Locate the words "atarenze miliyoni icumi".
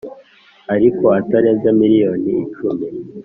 1.19-2.87